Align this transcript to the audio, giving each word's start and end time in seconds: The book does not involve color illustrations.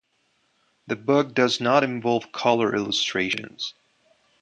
The 0.87 0.95
book 0.95 1.35
does 1.35 1.61
not 1.61 1.83
involve 1.83 2.31
color 2.31 2.73
illustrations. 2.75 3.75